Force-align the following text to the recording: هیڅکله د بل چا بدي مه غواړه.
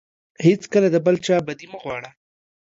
هیڅکله 0.45 0.87
د 0.91 0.97
بل 1.05 1.15
چا 1.25 1.35
بدي 1.47 1.65
مه 1.71 1.77
غواړه. 1.83 2.09